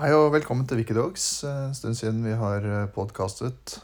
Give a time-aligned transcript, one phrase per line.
[0.00, 1.42] Hei og velkommen til Wikidogs.
[1.44, 3.74] En stund siden vi har podkastet.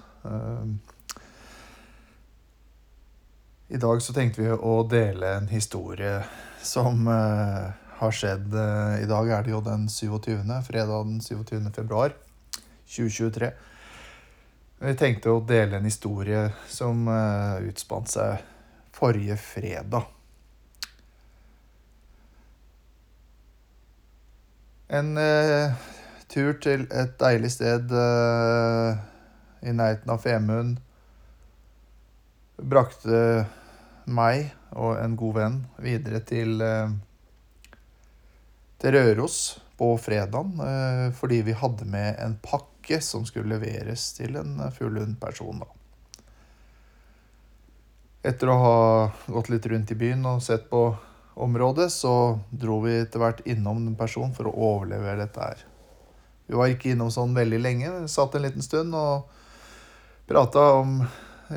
[3.69, 6.15] I dag så tenkte vi å dele en historie
[6.65, 7.67] som eh,
[7.99, 8.47] har skjedd.
[8.49, 11.69] Eh, I dag er det jo den 27., fredag den 27.
[11.77, 12.15] februar
[12.95, 13.51] 2023.
[14.87, 17.11] Vi tenkte å dele en historie som
[17.61, 18.41] utspant seg
[18.97, 20.09] forrige fredag.
[24.89, 25.13] En
[26.33, 28.97] tur til et deilig sted uh,
[29.63, 30.81] i nærheten av Femund
[32.57, 33.45] brakte
[34.07, 36.63] meg og en god venn videre til,
[38.81, 39.39] til Røros
[39.77, 40.55] på fredagen
[41.19, 45.65] fordi vi hadde med en pakke som skulle leveres til en fuglehundperson.
[48.27, 48.79] Etter å ha
[49.31, 50.89] gått litt rundt i byen og sett på
[51.37, 55.65] området, så dro vi etter hvert innom en person for å overlevere dette her.
[56.47, 57.93] Vi var ikke innom sånn veldig lenge.
[58.03, 59.27] Vi satt en liten stund og
[60.27, 61.01] prata om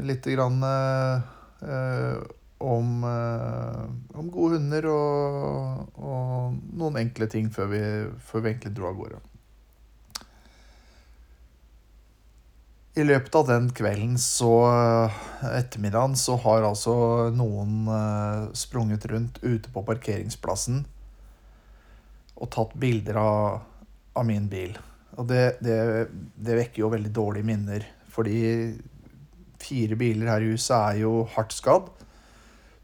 [0.06, 2.20] litt grann eh,
[2.60, 7.82] om, eh, om, gode hunder og, og, noen enkle ting før vi,
[8.20, 9.22] før vi egentlig dro av gårde.
[13.00, 14.52] I løpet av den kvelden, så
[15.46, 16.94] ettermiddagen, så har altså
[17.32, 20.84] noen eh, sprunget rundt ute på parkeringsplassen
[22.40, 23.64] og tatt bilder av,
[24.20, 24.76] av min bil.
[25.18, 25.80] Og det, det,
[26.38, 28.42] det, vekker jo veldig dårlige minner, fordi
[29.60, 31.90] fire biler her i huset er jo hardt skadd.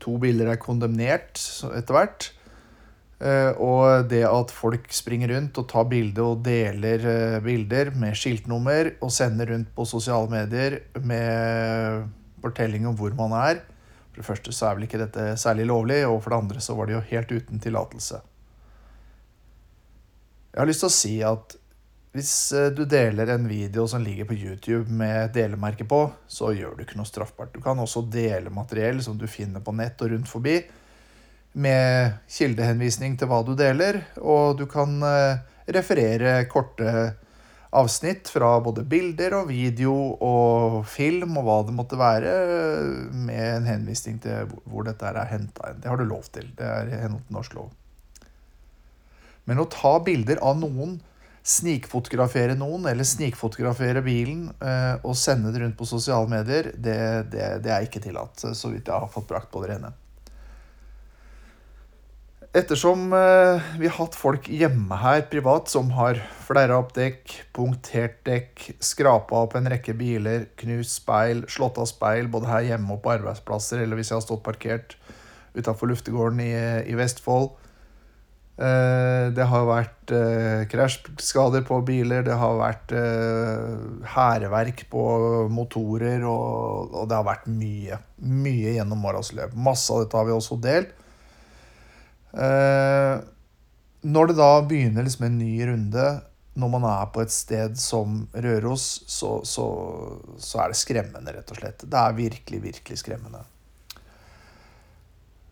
[0.04, 1.40] To biler er kondemnert
[1.76, 2.32] etter hvert.
[3.16, 8.18] Eh, og det at folk springer rundt og tar bilde og deler eh, bilder med
[8.20, 12.10] skiltnummer og sender rundt på sosiale medier med
[12.44, 13.62] fortelling om hvor man er
[14.12, 16.76] For det første så er vel ikke dette særlig lovlig, og for det andre så
[16.76, 18.20] var det jo helt uten tillatelse.
[20.52, 21.56] Jeg har lyst til å si at
[22.16, 26.78] hvis eh, du deler en video som ligger på YouTube med delemerke på, så gjør
[26.78, 27.52] du ikke noe straffbart.
[27.52, 30.62] Du kan også dele materiell som du finner på nett og rundt forbi
[31.60, 35.44] med kildehenvisning til hva du deler, og du kan eh,
[35.76, 37.16] referere korte
[37.76, 42.36] avsnitt fra både bilder og video og film og hva det måtte være,
[43.12, 45.82] med en henvisning til hvor dette er henta inn.
[45.84, 46.48] Det har du lov til.
[46.56, 47.74] Det er i norsk lov.
[49.46, 50.96] Men å ta bilder av noen,
[51.46, 56.98] snikfotografere noen eller snikfotografere bilen eh, og sende det rundt på sosiale medier, det,
[57.34, 59.92] det, det er ikke tillatt, så vidt jeg har fått brakt på det rene.
[62.56, 66.18] Ettersom eh, vi har hatt folk hjemme her privat som har
[66.48, 72.32] flerra opp dekk, punktert dekk, skrapa opp en rekke biler, knust speil, slått av speil
[72.32, 74.98] både her hjemme og på arbeidsplasser, eller hvis jeg har stått parkert
[75.54, 76.54] utafor luftegården i,
[76.90, 77.54] i Vestfold
[78.56, 82.94] Det har vært eh, krasjskader på biler, det har vært
[84.14, 85.04] hærverk på
[85.52, 88.00] motorer, og, det har vært mye.
[88.24, 89.58] Mye gjennom åras løp.
[89.60, 90.96] Masse av dette har vi også delt.
[92.36, 93.16] Eh,
[94.06, 96.06] når det da begynner liksom en ny runde,
[96.56, 99.66] når man er på et sted som Røros, så, så,
[100.38, 101.84] så, er det skremmende, rett og slett.
[101.84, 103.44] Det er virkelig, virkelig skremmende.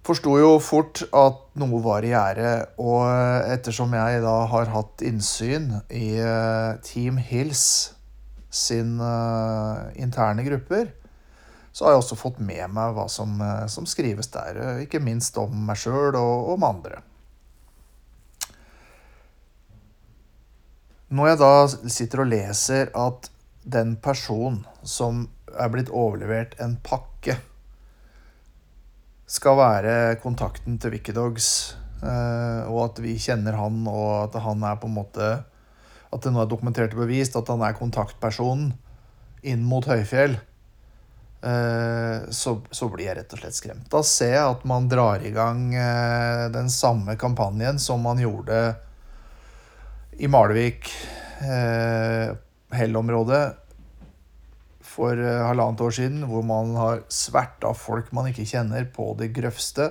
[0.03, 2.53] Forsto jo fort at noe var i gjære,
[2.83, 3.07] og
[3.53, 7.93] ettersom jeg da har hatt innsyn i eh, Team Hills
[8.53, 10.91] sin uh, interne grupper,
[11.73, 14.59] så har jeg også fått med meg hva som, eh, som skrives der.
[14.61, 16.99] Eh, ikke minst om meg sjøl og om andre.
[21.09, 21.53] Når jeg da
[21.95, 23.31] sitter og leser at
[23.65, 27.39] den person som er blitt overlevert en pakke,
[29.29, 31.47] skal være kontakten til Wikidogs,
[32.03, 35.33] eh, og at vi kjenner han, og at han er på en måte
[36.13, 38.75] At det nå er dokumentert og bevist at han er kontaktpersonen
[39.49, 40.35] inn mot Høyfjell,
[41.43, 43.87] Eh, så, så, blir jeg rett og slett skremt.
[43.91, 48.59] Da ser jeg at man drar i gang eh, den samme kampanjen som man gjorde
[50.23, 50.87] i Malvik,
[51.43, 53.41] Hell-området,
[54.93, 59.89] for halvannet år siden, hvor man har sverta folk man ikke kjenner, på det grøvste.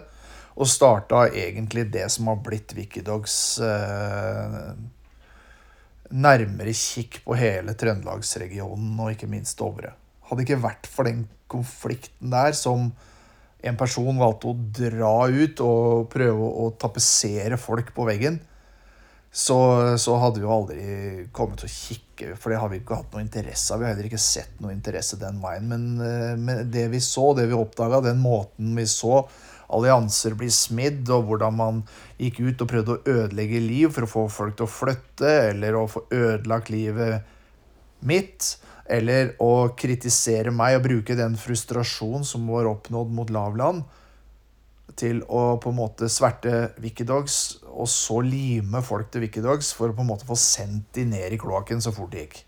[0.52, 3.36] Og starta egentlig det som har blitt Wikidogs
[6.12, 9.94] nærmere kikk på hele trøndelagsregionen, og ikke minst Dovre.
[10.28, 12.90] Hadde ikke vært for den konflikten der som
[13.62, 18.40] en person valgte å dra ut og prøve å tapetsere folk på veggen,
[19.34, 19.58] så,
[19.98, 20.82] så, hadde vi jo aldri
[21.32, 23.80] kommet til å kikke, for det har vi ikke hatt noe interesse av.
[23.80, 25.70] Vi har heller ikke sett noe interesse den veien.
[25.70, 29.22] Men, eh, men det vi så, det vi oppdaga, den måten vi så
[29.72, 31.80] allianser bli smidd, og hvordan man
[32.20, 35.80] gikk ut og prøvde å ødelegge liv for å få folk til å flytte, eller
[35.80, 37.24] å få ødelagt livet
[38.04, 43.86] mitt, eller å kritisere meg og bruke den frustrasjon som var oppnådd mot lavland,
[45.02, 49.96] til å på en måte sverte Wikidogs, og så lime folk til Wikidogs for å
[49.96, 52.42] på en måte få sendt de ned i kloakken så fort det gikk.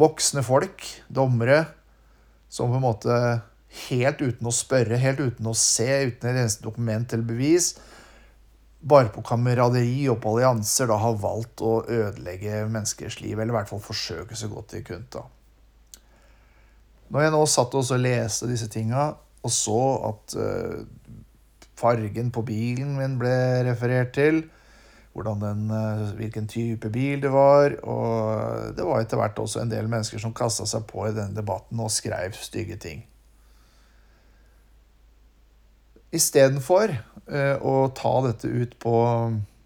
[0.00, 1.64] Voksne folk, dommere,
[2.50, 3.16] som på en måte
[3.88, 7.74] helt uten å spørre, helt uten å se, uten et eneste dokument eller bevis,
[8.80, 13.58] bare på kameraderi og på allianser da har valgt å ødelegge menneskers liv, eller i
[13.58, 15.26] hvert fall forsøke så godt de kunne.
[17.10, 19.10] Når jeg nå satt og leste disse tinga,
[19.40, 19.80] og så
[20.10, 20.80] at uh,
[21.80, 23.34] fargen på bilen min ble
[23.66, 24.42] referert til,
[25.20, 29.88] den, uh, hvilken type bil det var, og det var etter hvert også en del
[29.90, 33.02] mennesker som kasta seg på i denne debatten og skrev stygge ting.
[36.14, 38.94] Istedenfor uh, å ta dette ut på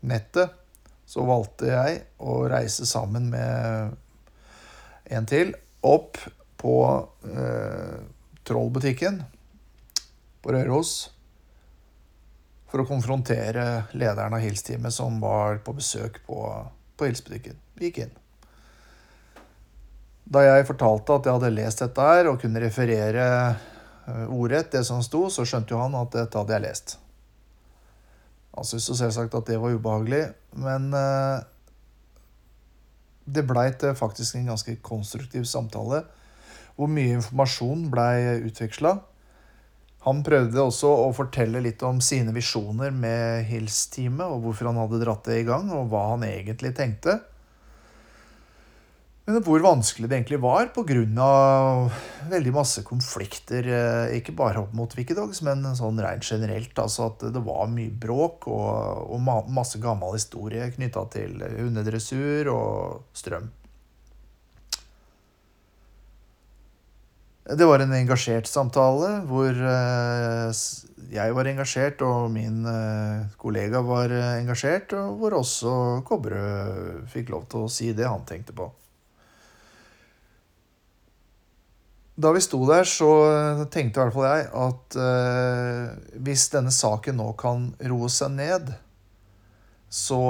[0.04, 0.56] nettet,
[1.06, 3.92] så valgte jeg å reise sammen med
[5.12, 5.52] en til
[5.84, 6.16] opp
[6.64, 6.76] på
[7.28, 7.96] eh,
[8.44, 9.20] Trollbutikken
[10.40, 10.94] på Røros
[12.74, 16.40] for å konfrontere lederen av Hils-teamet som var på besøk på,
[16.98, 17.54] på Hils-butikken.
[17.78, 18.16] Gikk inn.
[20.26, 24.82] Da jeg fortalte at jeg hadde lest dette her og kunne referere eh, ordrett det
[24.88, 26.96] som sto, så skjønte jo han at dette hadde jeg lest.
[28.58, 30.24] Han syntes jo selvsagt at det var ubehagelig,
[30.58, 31.46] men eh,
[33.38, 36.02] det blei faktisk en ganske konstruktiv samtale
[36.74, 38.96] hvor mye informasjon blei utveksla.
[40.04, 45.00] Han prøvde også å fortelle litt om sine visjoner med Hills-teamet, og hvorfor han hadde
[45.00, 47.22] dratt det i gang, og hva han egentlig tenkte.
[49.24, 51.88] Men hvor vanskelig det egentlig var pga.
[52.28, 53.64] veldig masse konflikter.
[53.64, 56.76] Eh, ikke bare opp mot Wikidogs, men sånn rent generelt.
[56.76, 63.16] Altså at det var mye bråk og, og masse gammel historie knytta til hundedressur og
[63.16, 63.48] strøm.
[67.44, 70.60] Det var en engasjert samtale hvor eh,
[71.12, 75.74] jeg var engasjert, og min eh, kollega var eh, engasjert, og hvor også
[76.08, 78.70] Kobberød fikk lov til å si det han tenkte på.
[82.16, 83.10] Da vi sto der, så
[83.74, 84.96] tenkte i hvert fall jeg at
[86.22, 88.70] hvis denne saken nå kan roe seg ned,
[89.90, 90.20] så,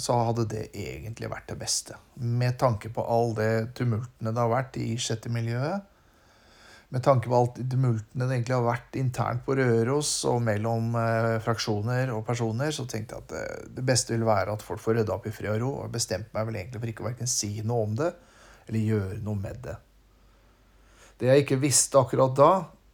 [0.00, 2.00] så, hadde det egentlig vært det beste.
[2.24, 5.84] Med tanke på all det tumultene det har vært i sjette miljøet
[6.88, 11.34] med tanke på alt tumultene den egentlig har vært internt på Røros og mellom eh,
[11.44, 14.80] fraksjoner og personer, så tenkte jeg at det, eh, det beste vil være at folk
[14.80, 15.74] får rydda opp i fred og ro.
[15.74, 18.08] Og jeg bestemte meg vel egentlig for ikke å verken si noe om det
[18.68, 19.76] eller gjøre noe med det.
[21.20, 22.50] Det jeg ikke visste akkurat da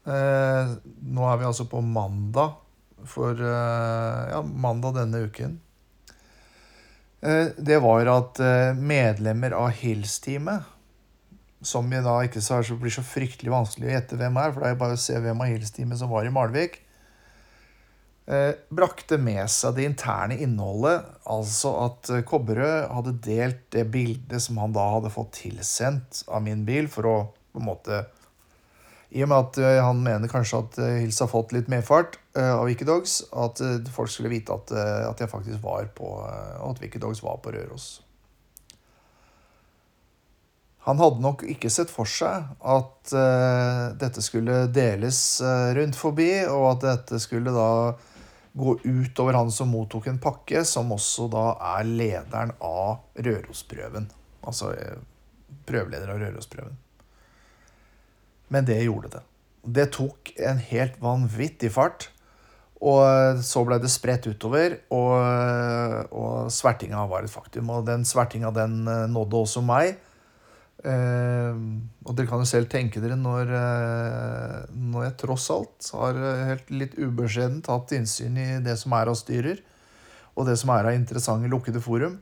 [0.09, 0.75] eh,
[1.15, 2.61] Nå er vi altså på mandag
[3.05, 5.59] for ja, mandag denne uken.
[7.21, 8.41] Det var at
[8.81, 10.74] medlemmer av Hills-teamet
[11.65, 14.71] som vi da ikke så, blir så fryktelig vanskelig å gjette hvem er, for det
[14.71, 16.81] er jo bare å se hvem av Hills-teamet som var i Malvik,
[18.29, 24.45] eh, brakte med seg det interne innholdet, altså at eh, Kobberød hadde delt det bildet
[24.45, 27.17] som han da hadde fått tilsendt av min bil, for å
[27.55, 28.05] på en måte
[29.15, 32.19] I og med at eh, han mener kanskje at eh, Hils har fått litt medfart
[32.35, 33.63] eh, av Wikidogs, at
[33.95, 34.75] folk skulle vite at,
[35.07, 38.04] at jeg faktisk var på At Wikidogs var på Røros.
[40.85, 46.29] Han hadde nok ikke sett for seg at uh, dette skulle deles uh, rundt forbi,
[46.45, 47.95] og at dette skulle da
[48.55, 54.11] gå ut over han som mottok en pakke, som også da er lederen av Rørosprøven.
[54.45, 55.01] Altså uh,
[55.65, 56.77] prøveleder av Rørosprøven.
[58.53, 59.27] Men det gjorde det.
[59.65, 62.11] Det tok en helt vanvittig fart.
[62.85, 67.71] Og så ble det spredt utover, og, og svertinga var et faktum.
[67.73, 69.95] Og den svertinga den nådde også meg.
[70.85, 71.61] Eh,
[72.05, 76.43] og dere kan jo selv tenke dere når, eh, når jeg tross alt har eh,
[76.51, 79.63] helt litt ubeskjedent hatt innsyn i det som er av styrer,
[80.35, 82.19] og det som er av interessante lukkede forum,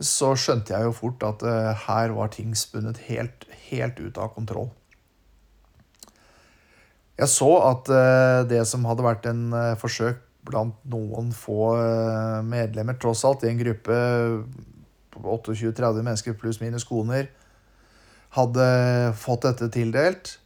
[0.00, 4.32] så skjønte jeg jo fort at eh, her var ting spunnet helt, helt ut av
[4.34, 4.70] kontroll.
[7.20, 11.74] Jeg så at eh, det som hadde vært en eh, forsøk blant noen få
[12.48, 13.96] medlemmer, tross alt, i en gruppe
[15.12, 17.28] på 28-30 mennesker pluss minus koner,
[18.36, 18.66] hadde
[19.18, 20.36] fått dette tildelt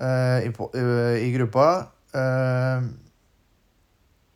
[0.00, 1.68] uh, i, uh, i, gruppa.
[2.14, 2.84] Uh,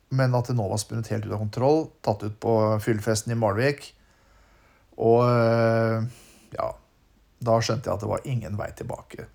[0.09, 3.37] men at det nå var spunnet helt ut av kontroll, tatt ut på fyllefesten i
[3.37, 3.91] Malvik.
[4.99, 5.21] Og
[6.51, 6.65] ja
[7.39, 9.29] Da skjønte jeg at det var ingen vei tilbake.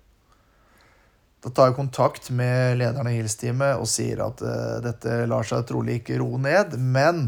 [1.45, 5.67] Da tar jeg kontakt med lederen av Hills-teamet og sier at uh, dette lar seg
[5.69, 7.27] trolig ikke roe ned, men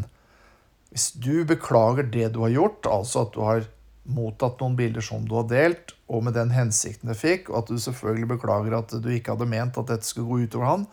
[0.89, 3.67] hvis du beklager det du har gjort, altså at du har
[4.07, 7.71] mottatt noen bilder som du har delt, og med den hensikten det fikk, og at
[7.71, 10.87] du selvfølgelig beklager at du ikke hadde ment at dette skulle gå utover han,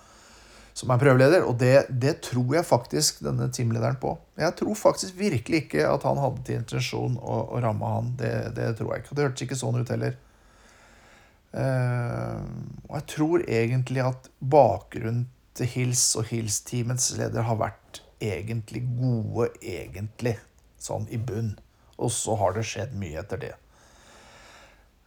[0.74, 1.46] som er prøveleder.
[1.46, 4.16] Og det, det tror jeg faktisk denne teamlederen på.
[4.40, 8.14] Jeg tror faktisk virkelig ikke at han hadde til intensjon å, å ramme han.
[8.18, 9.14] Det, det, tror jeg ikke.
[9.14, 10.18] Og det hørtes ikke sånn ut heller.
[11.54, 12.42] Uh,
[12.88, 19.52] og jeg tror egentlig at bakgrunnen til Hils og Hils-teamets leder har vært egentlig gode,
[19.62, 20.34] egentlig.
[20.82, 21.54] Sånn i bunn.
[22.04, 23.54] Og så har det skjedd mye etter det.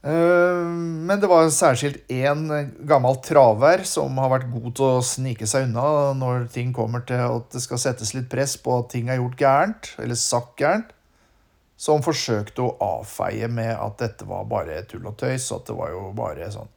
[0.08, 0.66] Eh,
[1.08, 2.46] men det var særskilt én
[2.88, 7.24] gammel traver som har vært god til å snike seg unna når ting kommer til
[7.26, 10.94] at det skal settes litt press på at ting er gjort gærent, eller sagt gærent,
[11.78, 15.92] som forsøkte å avfeie med at dette var bare tull og tøys, at det var
[15.94, 16.72] jo bare sånn.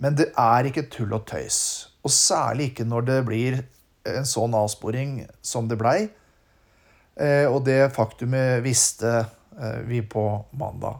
[0.00, 1.60] Men det er ikke tull og tøys.
[2.04, 3.62] Og særlig ikke når det blir
[4.10, 6.10] en sånn avsporing som det blei.
[7.14, 10.24] Eh, og det faktumet visste eh, vi på
[10.58, 10.98] mandag.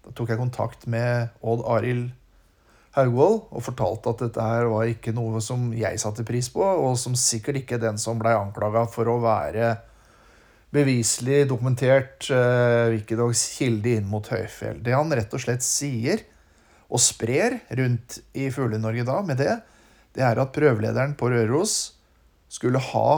[0.00, 2.08] Da tok jeg kontakt med Odd Arild
[2.96, 6.96] Haugvold og fortalte at dette her var ikke noe som jeg satte pris på, og
[6.98, 9.76] som sikkert ikke den som blei anklaga for å være
[10.74, 14.80] beviselig dokumentert eh, Wikidogs kilde inn mot Høyfjell.
[14.82, 16.24] Det han rett og slett sier
[16.90, 19.60] og sprer rundt i Fugle-Norge da med det,
[20.16, 21.76] det er at prøvelederen på Røros
[22.50, 23.10] skulle ha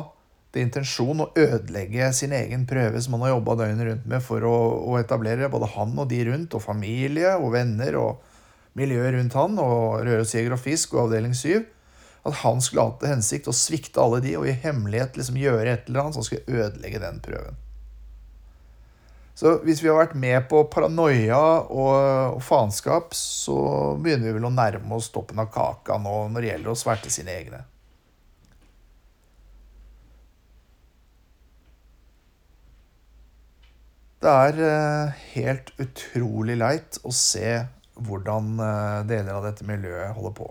[0.61, 4.57] intensjon å ødelegge sin egen prøve som han har jobba døgnet rundt med for å,
[4.91, 9.57] å, etablere både han og de rundt, og familie og venner og miljøet rundt han,
[9.63, 11.65] og Røros Jeger og Fisk og Avdeling 7.
[12.29, 15.73] At han skulle hatt til hensikt å svikte alle de og i hemmelighet liksom gjøre
[15.73, 17.59] et eller annet som skulle ødelegge den prøven.
[19.35, 23.57] Så hvis vi har vært med på paranoia og, og faenskap, så
[23.99, 27.11] begynner vi vel å nærme oss toppen av kaka nå når det gjelder å sverte
[27.11, 27.63] sine egne.
[34.23, 37.57] Det er eh, helt utrolig leit å se
[38.07, 40.47] hvordan eh, deler av dette miljøet holder på.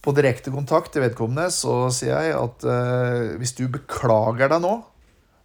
[0.00, 4.70] På direkte kontakt til vedkommende så sier jeg at uh, hvis du beklager deg nå,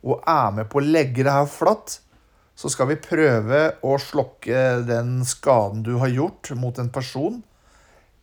[0.06, 1.98] og er med på å legge det her flatt,
[2.56, 7.42] så skal vi prøve å slokke den skaden du har gjort mot en person.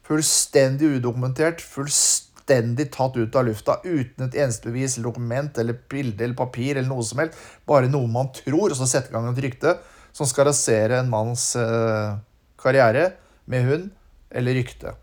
[0.07, 6.25] Fullstendig udokumentert, fullstendig fullstendig tatt ut av lufta uten et eneste bevis, dokument eller bilde
[6.25, 7.38] eller papir eller noe som helst.
[7.66, 9.78] Bare noe man tror, og så sette i gang et rykte
[10.12, 12.16] som skal rasere en manns eh,
[12.59, 13.12] karriere
[13.47, 13.90] med hund
[14.30, 14.95] eller rykte.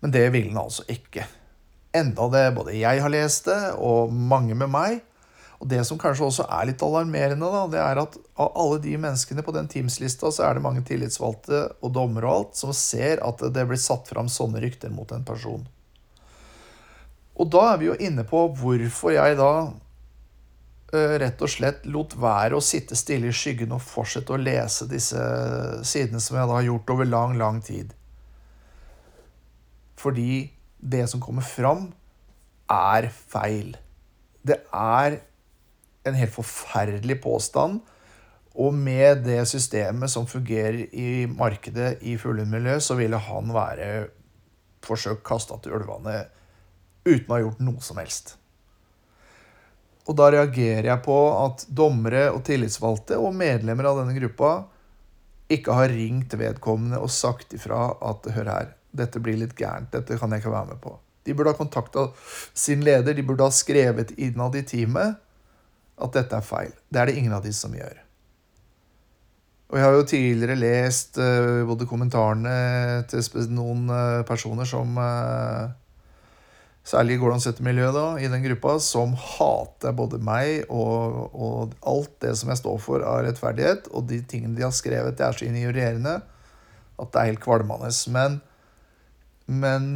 [0.00, 1.24] Men det ville han altså ikke.
[1.94, 5.00] Enda det både jeg har lest det, og mange med meg,
[5.62, 8.96] og Det som kanskje også er litt alarmerende, da, det er at av alle de
[8.98, 13.22] menneskene på den Teams-lista, så er det mange tillitsvalgte og dommere og alt som ser
[13.22, 15.62] at det blir satt fram sånne rykter mot en person.
[17.38, 22.18] Og da er vi jo inne på hvorfor jeg da uh, rett og slett lot
[22.18, 25.22] være å sitte stille i skyggen og fortsette å lese disse
[25.86, 27.94] sidene som jeg da har gjort over lang, lang tid.
[29.94, 30.48] Fordi
[30.82, 31.92] det som kommer fram,
[32.66, 33.76] er feil.
[34.42, 35.22] Det er
[36.08, 37.80] en helt forferdelig påstand.
[38.52, 43.88] Og med det systemet som fungerer i markedet i fuglehundmiljøet, så ville han være
[44.84, 46.24] forsøkt kasta til ulvene
[47.06, 48.36] uten å ha gjort noe som helst.
[50.10, 54.52] Og da reagerer jeg på at dommere og tillitsvalgte og medlemmer av denne gruppa
[55.52, 60.18] ikke har ringt vedkommende og sagt ifra at hør her, dette blir litt gærent, dette
[60.18, 60.96] kan jeg ikke være med på.
[61.22, 62.08] De burde ha kontakta
[62.52, 65.20] sin leder, de burde ha skrevet innad i teamet
[66.00, 66.72] at dette er feil.
[66.88, 68.00] Det er det ingen av de som gjør.
[69.72, 72.56] Og jeg har jo tidligere lest uh, både kommentarene
[73.08, 75.70] til noen uh, personer som uh,
[76.82, 82.16] Særlig i Gordon Setter-miljøet da, i den gruppa, som hater både meg og, og, alt
[82.24, 83.86] det som jeg står for av rettferdighet.
[83.94, 86.16] Og de tingene de har skrevet, det er så injurierende
[86.98, 87.92] at det er helt kvalmende.
[88.10, 88.40] Men,
[89.46, 89.86] men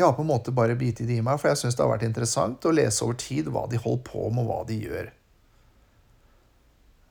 [0.00, 1.92] jeg har på en måte bare bitt det i meg, for jeg syns det har
[1.92, 5.10] vært interessant å lese over tid hva de holder på med, og hva de gjør.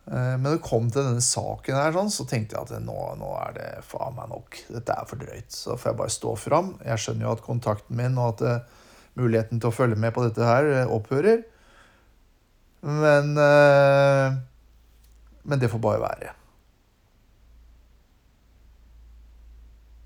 [0.10, 2.98] Eh, men da det kom til denne saken, her, sånn, så tenkte jeg at nå,
[3.20, 4.60] nå, er det faen meg nok.
[4.74, 5.54] Dette er for drøyt.
[5.54, 6.74] Så får jeg bare stå fram.
[6.88, 10.26] Jeg skjønner jo at kontakten min og at eh, muligheten til å følge med på
[10.26, 11.46] dette her eh, opphører.
[12.80, 13.34] Men
[15.44, 16.30] Men det får bare være.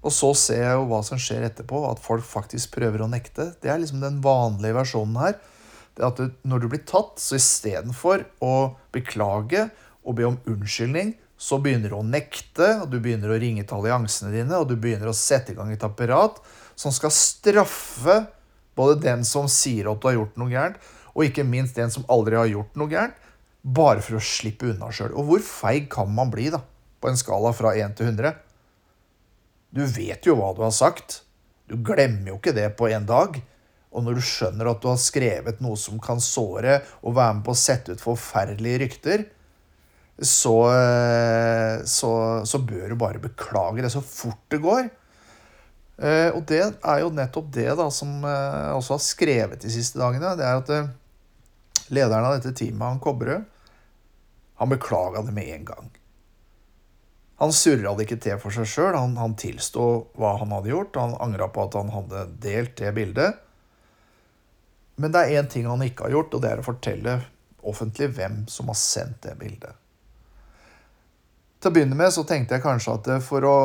[0.04, 3.54] Og så ser jeg jo hva som skjer etterpå, at folk faktisk prøver å nekte.
[3.64, 5.38] Det er liksom den vanlige versjonen her.
[5.96, 8.56] Det at du, når du blir tatt, så istedenfor å
[8.96, 9.70] beklage
[10.04, 13.80] og be om unnskyldning, så begynner du å nekte, og du begynner å ringe til
[13.80, 16.40] alliansene dine, og du begynner å sette i gang et apparat
[16.80, 18.24] som skal straffe
[18.78, 20.80] både den som sier at du har gjort noe gærent,
[21.14, 23.20] og ikke minst den som aldri har gjort noe gærent,
[23.64, 25.14] bare for å slippe unna sjøl.
[25.16, 26.60] Og hvor feig kan man bli, da?
[27.00, 28.34] På en skala fra 1 til 100?
[29.74, 31.24] Du vet jo hva du har sagt.
[31.66, 33.40] Du glemmer jo ikke det på en dag.
[33.94, 37.46] Og når du skjønner at du har skrevet noe som kan såre og være med
[37.46, 39.24] på å sette ut forferdelige rykter,
[40.14, 42.12] så, eh, så,
[42.46, 44.92] så bør du bare beklage det så fort det går.
[45.98, 49.74] Eh, og det er jo nettopp det da, som eh, jeg også har skrevet de
[49.74, 50.36] siste dagene.
[50.38, 53.50] Det er at lederen av dette teamet, han Kobberud,
[54.62, 55.94] han beklaga det med en gang.
[57.44, 58.96] Han surra det ikke til for seg sjøl.
[58.96, 60.96] Han, han tilsto hva han hadde gjort.
[61.02, 63.42] Han angra på at han hadde delt det bildet.
[64.96, 67.16] Men det er én ting han ikke har gjort, og det er å fortelle
[67.68, 69.76] offentlig hvem som har sendt det bildet.
[71.60, 73.58] Til å begynne med så tenkte jeg kanskje at for å,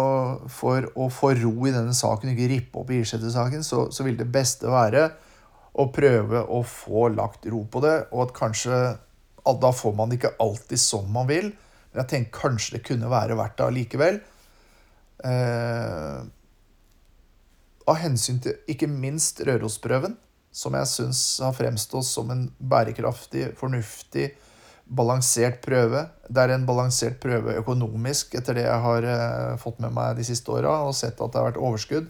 [0.55, 4.19] for å få ro i denne saken, ikke rippe opp i Irsete-saken, så, så vil
[4.19, 5.09] det beste være
[5.79, 8.81] å prøve å få lagt ro på det, og at kanskje
[9.49, 11.47] Da får man det ikke alltid som man vil,
[12.03, 14.21] jeg tenker kanskje det kunne være verdt det allikevel.
[15.29, 16.19] Eh,
[17.89, 20.17] av hensyn til ikke minst Rørosprøven,
[20.53, 24.31] som jeg syns har fremstått som en bærekraftig, fornuftig,
[24.89, 26.07] balansert prøve.
[26.29, 30.27] Det er en balansert prøve økonomisk, etter det jeg har eh, fått med meg de
[30.29, 32.09] siste åra, og sett at det har vært overskudd.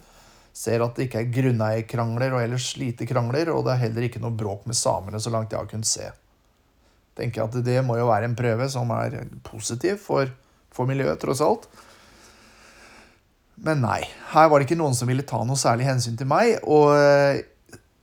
[0.58, 4.22] Ser at det ikke er grunneierkrangler og ellers lite krangler, og det er heller ikke
[4.22, 6.08] noe bråk med samene, så langt jeg har kunnet se.
[7.18, 10.30] Tenker at Det må jo være en prøve som er positiv for,
[10.74, 11.68] for miljøet, tross alt.
[13.66, 16.60] Men nei, her var det ikke noen som ville ta noe særlig hensyn til meg.
[16.62, 17.44] og eh,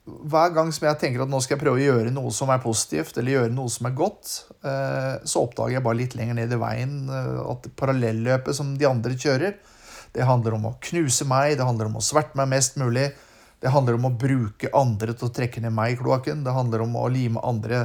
[0.06, 2.62] hver gang som jeg tenker at nå skal jeg prøve å gjøre noe som er
[2.62, 6.54] positivt, eller gjøre noe som er godt, eh, så oppdager jeg bare litt lenger ned
[6.54, 9.56] i veien eh, at parallelløpet som de andre kjører,
[10.16, 13.10] det handler om å knuse meg, det handler om å sverte meg mest mulig.
[13.60, 16.46] Det handler om å bruke andre til å trekke ned meg i kloakken.
[16.46, 17.82] Det handler om å lime andre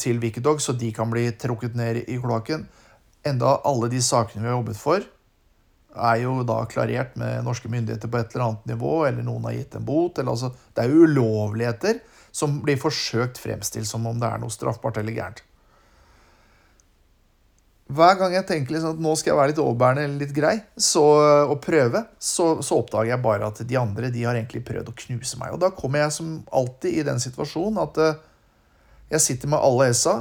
[0.00, 2.64] til Wikidog, så de kan bli trukket ned i kloakken.
[3.26, 5.04] Enda alle de sakene vi har jobbet for,
[5.92, 9.58] er jo da klarert med norske myndigheter på et eller annet nivå, eller noen har
[9.58, 10.18] gitt en bot.
[10.24, 15.00] Altså, det er jo ulovligheter som blir forsøkt fremstilt som om det er noe straffbart
[15.02, 15.42] eller gærent.
[17.92, 20.54] Hver gang jeg tenker liksom at nå skal jeg være litt overbærende eller litt grei
[20.80, 21.02] så,
[21.44, 24.94] og prøve, så, så, oppdager jeg bare at de andre de har egentlig prøvd å
[25.02, 25.52] knuse meg.
[25.52, 28.22] Og da kommer jeg som alltid i den situasjonen at uh,
[29.12, 30.18] jeg sitter med alle ESA.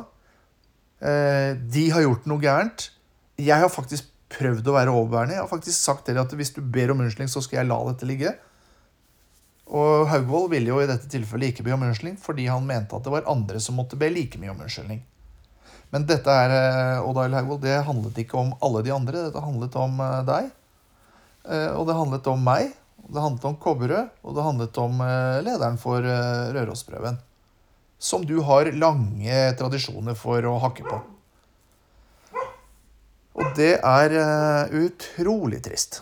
[1.01, 2.89] Uh, de har gjort noe gærent.
[3.41, 5.35] Jeg har faktisk prøvd å være overbærende.
[5.37, 7.71] Jeg har faktisk sagt til dem at hvis du ber om unnskyldning, så skal jeg
[7.71, 8.33] la dette ligge.
[9.71, 13.05] Og Haugvold ville jo i dette tilfellet ikke be om unnskyldning fordi han mente at
[13.05, 14.99] det var andre som måtte be like mye om unnskyldning.
[15.91, 16.53] Men dette er,
[17.03, 19.25] Odd-Arild Haugvold, det handlet ikke om alle de andre.
[19.27, 20.51] Dette handlet om eh, deg.
[21.47, 22.71] Eh, og det handlet om meg.
[23.11, 25.01] Det handlet om Kobberød, og det handlet om
[25.43, 27.17] lederen for Rørosprøven.
[28.01, 31.01] Som du har lange tradisjoner for å hakke på.
[33.37, 36.01] Og det er uh, utrolig trist.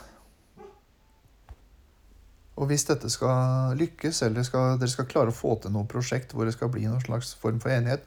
[2.60, 6.34] Og hvis dette skal lykkes, eller skal, dere skal klare å få til noe prosjekt
[6.36, 8.04] hvor det skal bli noen slags form for enighet,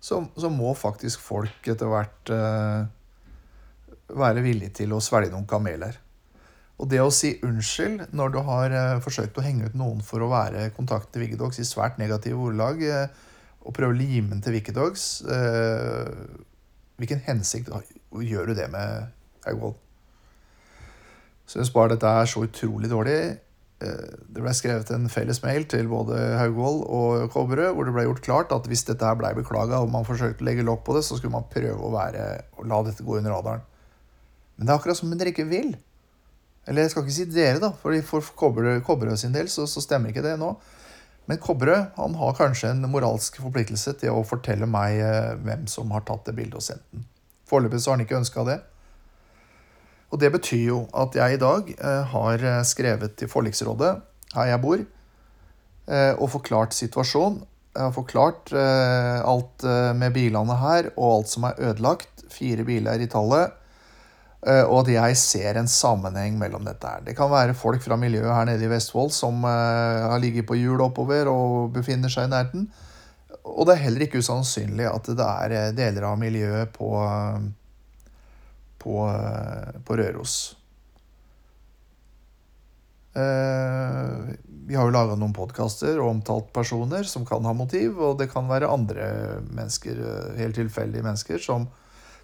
[0.00, 2.86] så, så må faktisk folk etter hvert uh,
[4.16, 5.98] være villige til å svelge noen kameler.
[6.80, 10.24] Og det å si unnskyld når du har uh, forsøkt å henge ut noen for
[10.24, 12.80] å være kontakt til Viggedox i svært negative ordelag,
[13.60, 15.20] og prøve å lime den til Wikidogs
[17.00, 17.70] Hvilken hensikt
[18.12, 19.12] gjør du det med
[19.46, 19.78] Haugvold?
[21.48, 23.16] Syns bare dette er så utrolig dårlig.
[23.80, 28.04] Eh, det ble skrevet en felles mail til både Haugvold og Kobberød hvor det ble
[28.04, 30.98] gjort klart at hvis dette her ble beklaga og man forsøkte å legge lokk på
[30.98, 32.26] det, så skulle man prøve å, være,
[32.60, 33.64] å la dette gå under radaren.
[34.56, 35.72] Men det er akkurat som om dere ikke vil.
[36.68, 40.12] Eller jeg skal ikke si dere, da, for for Kobberød sin del så, så, stemmer
[40.12, 40.52] ikke det nå.
[41.30, 45.92] Men Kobberød han har kanskje en moralsk forpliktelse til å fortelle meg eh, hvem som
[45.94, 47.04] har tatt det bildet og sendt den.
[47.46, 48.56] Foreløpig så har han ikke ønska det.
[50.10, 53.92] Og det betyr jo at jeg i dag eh, har eh, skrevet til forliksrådet
[54.34, 54.82] her jeg bor,
[55.90, 57.40] og forklart situasjonen.
[57.74, 59.64] Jeg har forklart alt
[59.98, 62.22] med bilene her, og alt som er ødelagt.
[62.30, 63.56] Fire biler i tallet.
[64.40, 67.02] Eh, og at jeg ser en sammenheng mellom dette her.
[67.04, 70.80] Det kan være folk fra miljøet her nede i Vestfold som har ligget på hjul
[70.84, 72.70] oppover og befinner seg i nærheten.
[73.44, 76.90] Og det er heller ikke usannsynlig at det er eh, deler av miljøet på,
[78.82, 80.36] på, eh, på Røros.
[83.16, 84.34] Eh,
[84.70, 88.30] vi har jo laga noen podkaster og omtalt personer som kan ha motiv, og det
[88.30, 89.08] kan være andre
[89.48, 90.04] mennesker,
[90.38, 91.66] helt tilfeldige mennesker, som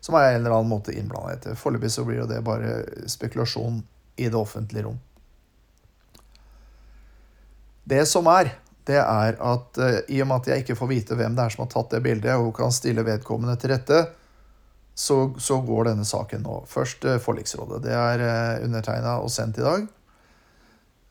[0.00, 1.56] som er en eller annen måte innblanda i.
[1.58, 2.78] Foreløpig så blir jo det bare
[3.10, 3.82] spekulasjon
[4.16, 5.00] i det offentlige rom.
[7.86, 8.50] Det som er,
[8.86, 11.54] det er at uh, i og med at jeg ikke får vite hvem det er
[11.54, 14.00] som har tatt det bildet, og kan stille vedkommende til rette,
[14.96, 16.62] så, så går denne saken nå.
[16.70, 17.82] Først uh, forliksrådet.
[17.84, 19.86] Det er eh, undertegna og sendt i dag.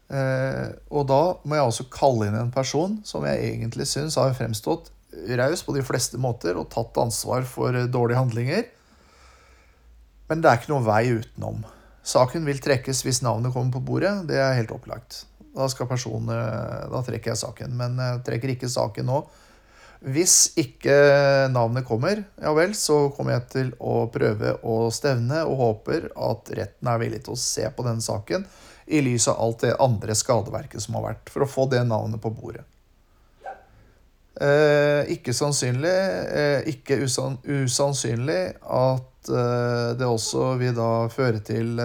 [0.05, 4.35] Eh, og da må jeg også kalle inn en person som jeg egentlig syns har
[4.37, 4.91] fremstått
[5.39, 8.67] raus på de fleste måter og tatt ansvar for dårlige handlinger.
[10.29, 11.63] Men det er ikke noe vei utenom.
[12.05, 14.13] Saken vil trekkes hvis navnet kommer på bordet.
[14.29, 15.23] Det er helt opplagt.
[15.55, 16.29] Da, personen,
[16.91, 17.73] da trekker jeg saken.
[17.79, 19.23] Men jeg trekker ikke saken nå.
[20.05, 20.93] Hvis ikke
[21.49, 26.51] navnet kommer, ja vel, så kommer jeg til å prøve å stevne og håper at
[26.59, 28.45] retten er villig til å se på denne saken
[28.85, 32.21] i lys av alt det andre skadeverket som har vært, for å få det navnet
[32.21, 32.67] på bordet.
[34.35, 35.95] Eh, ikke sannsynlig,
[36.35, 41.79] eh, ikke usann, usannsynlig at eh, det også vil da føre til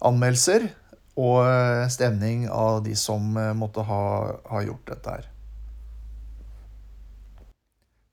[0.00, 0.64] anmeldelser
[1.20, 1.44] og
[1.92, 4.04] stemning av de som måtte ha,
[4.48, 5.26] ha, gjort dette her.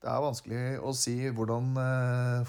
[0.04, 1.72] Det er vanskelig å si hvordan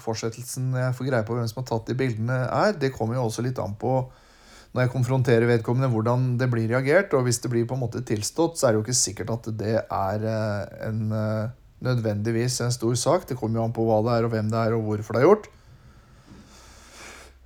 [0.03, 2.75] fortsettelsen jeg får greie på hvem som har tatt de bildene, er.
[2.75, 4.01] Det kommer jo også litt an på
[4.73, 7.13] når jeg konfronterer vedkommende, hvordan det blir reagert.
[7.17, 9.49] Og hvis det blir på en måte tilstått, så er det jo ikke sikkert at
[9.57, 10.27] det er
[10.85, 10.99] en,
[11.85, 13.25] nødvendigvis en stor sak.
[13.29, 15.23] Det kommer jo an på hva det er, og hvem det er, og hvorfor det
[15.23, 15.49] er gjort.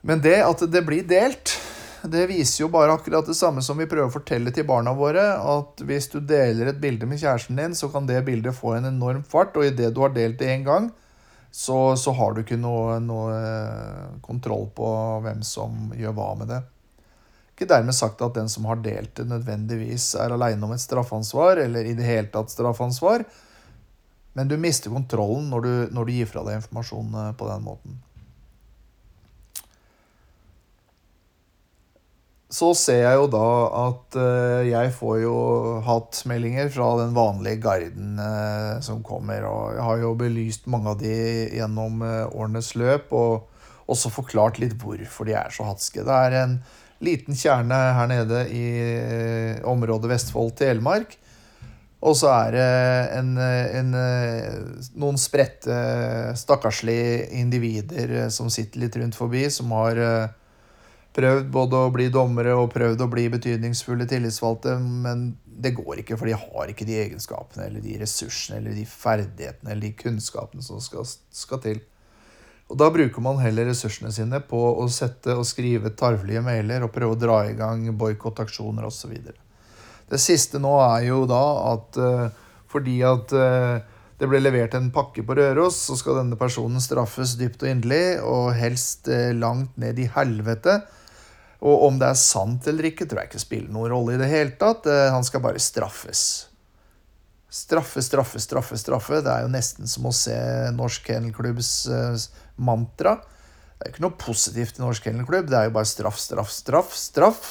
[0.03, 1.53] Men det at det blir delt,
[2.03, 5.23] det viser jo bare akkurat det samme som vi prøver å fortelle til barna våre.
[5.39, 8.89] At hvis du deler et bilde med kjæresten din, så kan det bildet få en
[8.91, 9.55] enorm fart.
[9.55, 10.91] Og idet du har delt det én gang,
[11.53, 14.89] så, så, har du ikke noe, noe, eh, kontroll på
[15.23, 16.59] hvem som gjør hva med det.
[17.63, 21.62] Ikke dermed sagt at den som har delt det, nødvendigvis er aleine om et straffansvar,
[21.63, 23.23] eller i det hele tatt straffansvar.
[24.36, 27.69] Men du mister kontrollen når du, når du gir fra deg informasjon eh, på den
[27.69, 28.02] måten.
[32.54, 33.45] så ser jeg jo da
[33.80, 35.38] at uh, jeg får jo
[35.88, 39.47] hatmeldinger fra den vanlige garden uh, som kommer.
[39.49, 41.15] Og jeg har jo belyst mange av de
[41.49, 46.06] gjennom årenes løp, og også forklart litt hvorfor de er så hatske.
[46.06, 46.54] Det er en
[47.05, 48.65] liten kjerne her nede i
[49.69, 51.17] området Vestfold-Telemark.
[52.03, 52.69] Og så er det
[53.15, 53.93] en, en,
[54.99, 55.75] noen spredte,
[56.35, 60.01] stakkarslige individer som sitter litt rundt forbi, som har
[61.13, 66.17] prøvd både å bli dommere og prøvd å bli betydningsfulle tillitsvalgte, men det går ikke,
[66.19, 70.65] for de har ikke de egenskapene eller de ressursene eller de ferdighetene eller de kunnskapene
[70.65, 71.81] som skal, skal til.
[72.73, 76.93] Og Da bruker man heller ressursene sine på å sette og skrive tarvelige mailer og
[76.95, 79.13] prøve å dra i gang boikottaksjoner osv.
[80.09, 82.31] Det siste nå er jo da at uh,
[82.73, 83.77] fordi at uh,
[84.17, 88.05] det ble levert en pakke på Røros, så skal denne personen straffes dypt og inderlig,
[88.25, 90.79] og helst uh, langt ned i helvete.
[91.63, 94.27] Og om det er sant eller ikke, tror jeg ikke spiller noen rolle i det
[94.31, 94.89] hele tatt.
[94.89, 96.49] Eh, han skal bare straffes.
[97.53, 99.19] Straffe, straffe, straffe, straffe.
[99.21, 100.33] Det er jo nesten som å se
[100.73, 102.23] Norsk Kennelklubbs eh,
[102.57, 103.19] mantra.
[103.77, 105.51] Det er ikke noe positivt i Norsk Kennelklubb.
[105.51, 107.43] Det er jo bare straff, straff, straff, straff.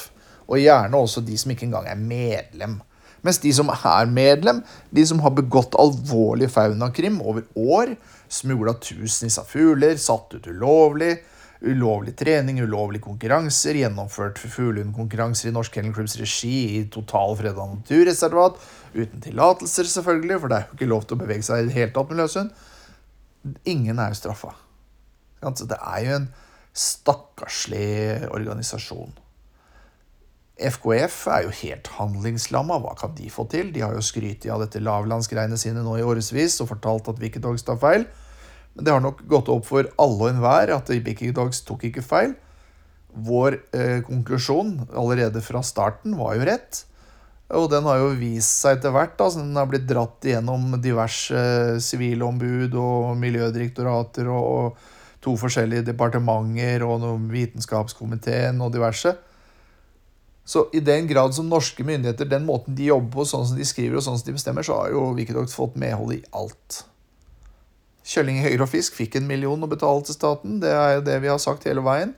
[0.43, 2.81] Og gjerne også de som ikke engang er medlem.
[3.23, 4.59] Mens de som er medlem,
[4.91, 7.93] de som har begått alvorlig faunakrim over år,
[8.27, 11.15] smugla tusenvis av fugler, satt ut ulovlig,
[11.63, 18.59] ulovlig trening, ulovlige konkurranser, gjennomført fuglehundkonkurranser i Norsk Kennelklubbs regi i total freda naturreservat,
[18.93, 21.77] uten tillatelser, selvfølgelig, for det er jo ikke lov til å bevege seg i det
[21.77, 22.53] hele tatt med løshund.
[23.69, 24.53] Ingen er jo straffa.
[25.43, 26.29] Det er jo en
[26.73, 29.13] stakkarslig organisasjon.
[30.53, 32.77] FKF er jo helt handlingslamma.
[32.83, 33.71] Hva kan de få til?
[33.73, 37.43] De har jo skrytt av dette lavlandsgreiene sine nå i årevis og fortalt at Wicked
[37.43, 38.05] Dogs tar feil.
[38.73, 42.05] Men det har nok gått opp for alle og enhver at Big Dogs tok ikke
[42.05, 42.33] feil.
[43.13, 46.81] Vår eh, konklusjon allerede fra starten var jo rett.
[47.53, 49.19] Og den har jo vist seg etter hvert.
[49.21, 54.89] Altså, den har blitt dratt igjennom diverse eh, sivilombud og miljødirektorater og, og,
[55.23, 59.13] to forskjellige departementer og noen Vitenskapskomiteen og diverse.
[60.43, 63.63] Så i den grad som norske myndigheter, den måten de jobber på, sånn som de
[63.63, 66.81] skriver og sånn som de bestemmer, så har jo Wikidox fått medhold i alt.
[68.03, 70.59] Kjølling Høyre og Fisk fikk en million å betale til staten.
[70.63, 72.11] Det er jo det vi har sagt hele veien.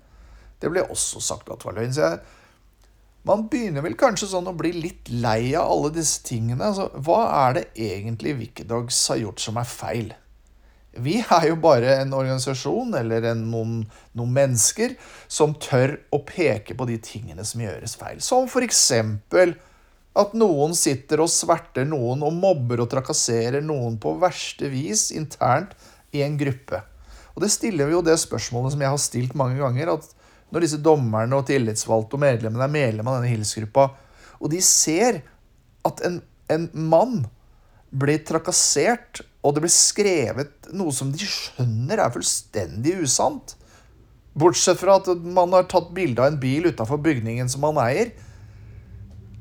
[0.62, 1.94] Det ble også sagt at det var løgn.
[1.94, 2.20] Så jeg,
[3.26, 6.72] man begynner vel kanskje sånn å bli litt lei av alle disse tingene.
[6.72, 10.14] Altså, hva er det egentlig Wikidogs har gjort som er feil?
[11.06, 13.80] Vi er jo bare en organisasjon eller en, noen,
[14.16, 14.94] noen, mennesker
[15.28, 18.22] som tør å peke på de tingene som gjøres feil.
[18.24, 19.58] Som for eksempel
[20.16, 25.76] at noen sitter og sverter noen og mobber og trakasserer noen på verste vis internt
[26.16, 26.80] i en gruppe.
[27.36, 30.08] Og det stiller jo det spørsmålet som jeg har stilt mange ganger, at
[30.54, 33.90] når disse dommerne og tillitsvalgte og medlemmene er medlem av denne hilsgruppa,
[34.40, 35.20] og de ser
[35.86, 37.26] at en, en mann
[37.92, 43.58] blir trakassert, og det blir skrevet noe som de skjønner er fullstendig usant
[44.36, 48.12] Bortsett fra at man har tatt bilde av en bil utafor bygningen som man eier,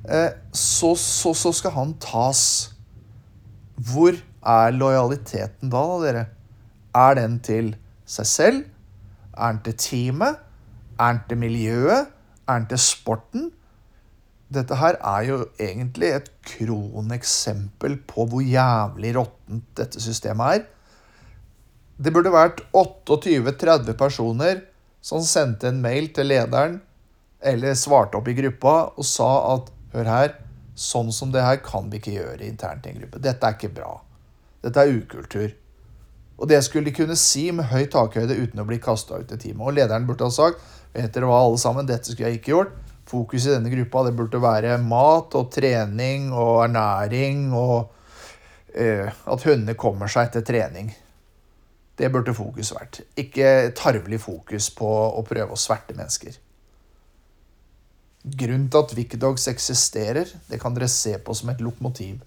[0.05, 2.75] så, så, så, skal han tas.
[3.75, 4.13] Hvor
[4.45, 6.25] er lojaliteten da, da, dere?
[6.95, 7.73] Er den til
[8.07, 8.65] seg selv?
[9.35, 10.43] Er den til teamet?
[11.01, 12.13] Er den til miljøet?
[12.47, 13.51] Er den til sporten?
[14.55, 20.67] Dette her er jo egentlig et kroneksempel på hvor jævlig råttent dette systemet er.
[21.97, 24.61] Det burde vært 28-30 personer
[25.05, 26.79] som sendte en mail til lederen
[27.45, 30.33] eller svarte opp i gruppa og sa at hør her,
[30.75, 33.23] sånn som det her kan vi ikke gjøre internt i en gruppe.
[33.23, 33.93] Dette er ikke bra.
[34.65, 35.53] Dette er ukultur.
[36.35, 39.39] Og det skulle de kunne si med høy takhøyde uten å bli kasta ut i
[39.39, 39.63] teamet.
[39.63, 40.63] Og lederen burde ha sagt
[40.95, 42.75] vet dere hva, alle sammen, dette skulle jeg ikke gjort.
[43.11, 47.77] Fokus i denne gruppa det burde være mat og trening og ernæring og
[48.75, 50.91] uh, at hundene kommer seg etter trening.
[51.95, 53.05] Det burde fokus vært.
[53.21, 56.41] Ikke tarvelig fokus på å prøve å sverte mennesker.
[58.25, 62.23] Grunnen til at Wikidogs eksisterer, det kan dere se på som et lokomotiv.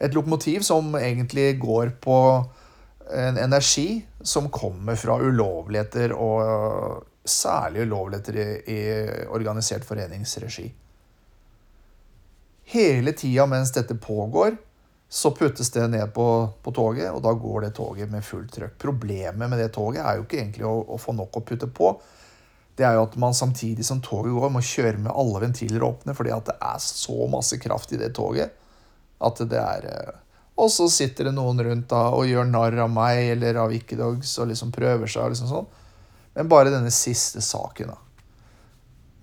[0.00, 2.18] Et lokomotiv som egentlig går på
[3.10, 8.80] en energi som kommer fra ulovligheter, og særlig ulovligheter i, i
[9.28, 10.68] organisert foreningsregi.
[12.70, 14.54] Hele tida mens dette pågår,
[15.10, 16.24] så puttes det ned på,
[16.62, 18.76] på, toget, og da går det toget med fullt trøkk.
[18.78, 21.90] Problemet med det toget er jo ikke egentlig å, å, få nok å putte på.
[22.80, 26.16] Det er jo at man samtidig som toget går, må kjøre med alle ventiler åpne,
[26.16, 28.56] fordi at det er så masse kraft i det toget
[29.20, 30.18] at det er eh,
[30.60, 34.34] Og så sitter det noen rundt da og gjør narr av meg eller av Ikkedogs,
[34.42, 35.24] og liksom prøver seg.
[35.24, 35.68] og liksom sånn.
[36.36, 37.98] Men bare denne siste saken, da.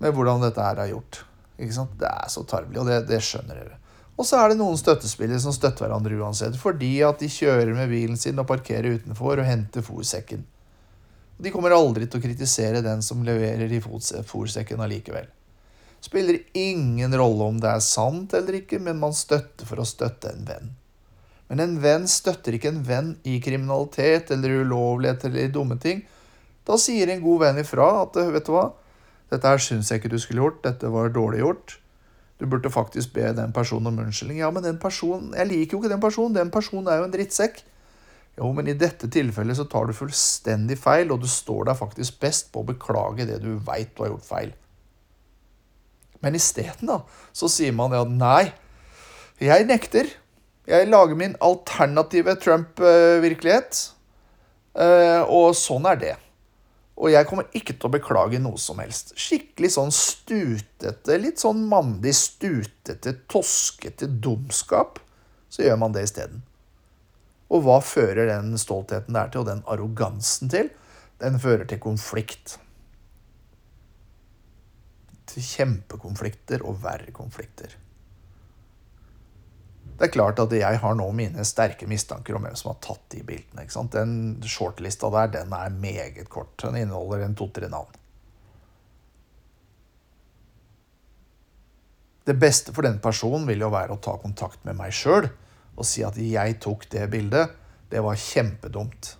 [0.02, 1.22] Med hvordan dette her er gjort.
[1.58, 1.94] Ikke sant?
[1.98, 3.78] Det er så tarvelig, og det, det skjønner dere.
[4.18, 7.90] Og så er det noen støttespillere som støtter hverandre uansett, fordi at de kjører med
[7.90, 10.42] bilen sin og parkerer utenfor og henter fòrsekken.
[11.38, 15.28] De kommer aldri til å kritisere den som leverer i fòrsekken allikevel.
[16.02, 20.30] Spiller ingen rolle om det er sant eller ikke, men man støtter for å støtte
[20.32, 20.72] en venn.
[21.48, 26.04] Men en venn støtter ikke en venn i kriminalitet eller ulovlighet eller dumme ting.
[26.68, 28.68] Da sier en god venn ifra at vet du hva,
[29.32, 31.78] dette her syns jeg ikke du skulle gjort, dette var dårlig gjort.
[32.38, 34.42] Du burde faktisk be den personen om unnskyldning.
[34.42, 37.14] Ja, men den personen, jeg liker jo ikke den personen, den personen er jo en
[37.14, 37.64] drittsekk.
[38.38, 42.20] Jo, men i dette tilfellet så tar du fullstendig feil, og du står deg faktisk
[42.22, 44.52] best på å beklage det du veit du har gjort feil.
[46.22, 47.00] Men isteden, da,
[47.34, 48.50] så sier man ja, nei,
[49.42, 50.10] jeg nekter.
[50.68, 53.82] Jeg lager min alternative Trump-virkelighet,
[54.78, 56.14] eh, og sånn er det.
[56.98, 59.14] Og jeg kommer ikke til å beklage noe som helst.
[59.18, 64.98] Skikkelig sånn stutete, litt sånn mandig stutete, toskete dumskap.
[65.48, 66.42] Så gjør man det isteden.
[67.48, 70.70] Og hva fører den stoltheten der til, og den arrogansen til?
[71.22, 72.58] Den fører til konflikt
[75.28, 77.74] til kjempekonflikter og verre konflikter.
[79.98, 83.02] Det er klart at jeg har nå mine sterke mistanker om hvem som har tatt
[83.10, 83.64] de bildene.
[83.64, 83.96] ikke sant?
[83.96, 86.54] Den shortlista der den er meget kort.
[86.62, 87.90] Den inneholder en to-tre navn.
[92.28, 95.30] Det beste for den personen vil jo være å ta kontakt med meg sjøl
[95.78, 97.54] og si at jeg tok det bildet.
[97.88, 99.12] Det var kjempedumt.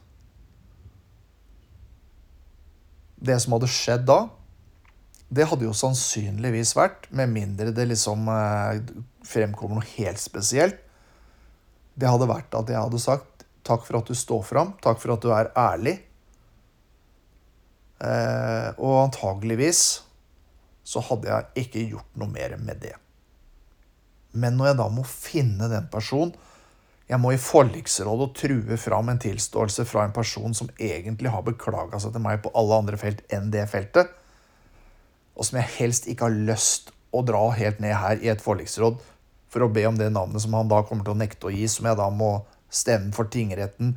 [3.18, 4.18] Det som hadde skjedd da,
[5.28, 8.80] det hadde jo sannsynligvis vært, med mindre det liksom eh,
[9.28, 10.78] fremkommer noe helt spesielt,
[11.98, 15.12] det hadde vært at jeg hadde sagt takk for at du står fram, takk for
[15.12, 15.98] at du er ærlig.
[17.98, 19.82] Eh, og antageligvis
[20.88, 22.94] så hadde jeg ikke gjort noe mer med det.
[24.38, 26.36] Men når jeg da må finne den personen
[27.08, 31.46] Jeg må i forliksrådet og true fram en tilståelse fra en person som egentlig har
[31.46, 34.12] beklaga seg til meg på alle andre felt enn det feltet
[35.38, 38.98] og som jeg helst ikke har lyst å dra helt ned her i et forliksråd
[39.48, 41.64] for å be om det navnet som han da kommer til å nekte å gi,
[41.70, 42.32] som jeg da må
[42.68, 43.94] stemme for tingretten,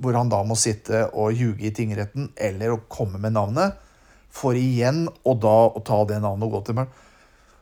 [0.00, 3.76] hvor han da må sitte og ljuge i tingretten, eller å komme med navnet,
[4.32, 6.94] for igjen å da å ta det navnet og gå til meg.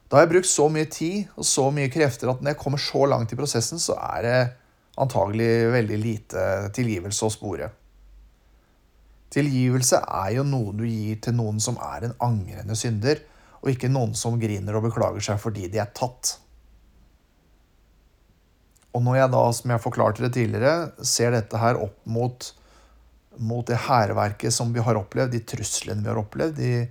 [0.07, 2.83] Da har jeg brukt så mye tid og så mye krefter at når jeg kommer
[2.83, 4.39] så langt i prosessen, så er det
[5.01, 6.45] antagelig veldig lite
[6.77, 7.71] tilgivelse å spore.
[9.33, 13.21] Tilgivelse er jo noe du gir til noen som er en angrende synder,
[13.63, 16.37] og ikke noen som griner og beklager seg fordi de er tatt.
[18.97, 22.53] Og når jeg da, som jeg forklarte det tidligere, ser dette her opp mot
[23.39, 26.57] mot det hærverket som vi har opplevd, de truslene vi har opplevd.
[26.57, 26.87] De,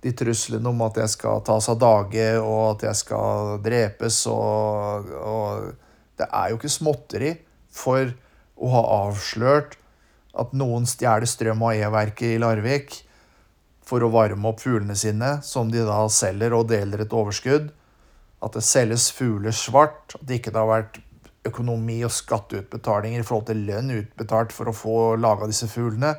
[0.00, 4.22] de truslene om at jeg skal tas av dage, og at jeg skal drepes.
[4.30, 5.70] Og, og
[6.20, 7.34] det er jo ikke småtteri
[7.72, 8.12] for
[8.60, 9.76] å ha avslørt
[10.40, 13.00] at noen stjeler strøm av E-verket i Larvik
[13.86, 17.70] for å varme opp fuglene sine, som de da selger og deler et overskudd.
[18.40, 20.14] At det selges fugler svart.
[20.14, 21.00] At det ikke har vært
[21.48, 26.14] økonomi og skatteutbetalinger i forhold til lønn utbetalt for å få laga disse fuglene.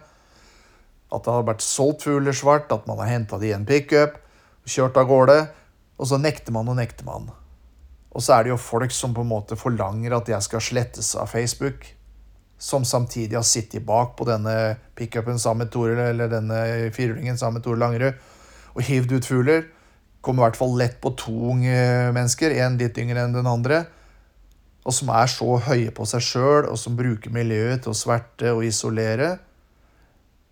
[1.11, 4.19] At det har vært solgt fugler svart, at man har henta de i en pickup,
[4.67, 5.39] kjørt av gårde.
[6.01, 7.31] Og så nekter man og nekter man.
[8.11, 11.13] Og så er det jo folk som på en måte forlanger at jeg skal slettes
[11.15, 11.85] av Facebook.
[12.61, 17.59] Som samtidig har sittet bak på denne pickupen sammen med Tore, eller denne firhjulingen sammen
[17.59, 18.19] med Tore Langerud
[18.71, 19.65] og hivd ut fugler.
[20.21, 23.83] Kommer i hvert fall lett på to unge mennesker, én litt yngre enn den andre.
[24.85, 28.53] Og som er så høye på seg sjøl, og som bruker miljøet til å sverte
[28.53, 29.35] og isolere.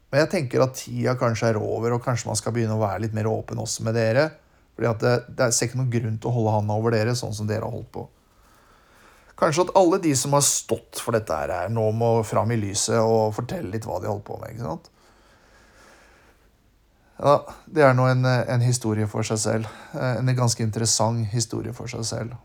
[0.10, 3.06] Men jeg tenker at tida kanskje er over, og kanskje man skal begynne å være
[3.06, 4.30] litt mer åpen også med dere.
[4.80, 7.36] Fordi at det, det er ikke noen grunn til å holde handa over dere, sånn
[7.36, 8.06] som dere har holdt på.
[9.40, 12.96] Kanskje at alle de som har stått for dette her, nå må fram i lyset
[13.00, 14.56] og fortelle litt hva de holdt på med.
[14.56, 14.88] ikke sant?
[17.20, 17.36] Ja,
[17.68, 19.72] Det er nå en, en historie for seg selv.
[20.00, 22.38] En ganske interessant historie for seg selv.